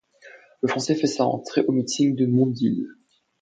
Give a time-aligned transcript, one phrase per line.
[0.63, 2.87] Le français fait sa rentrée au meeting de Mondeville.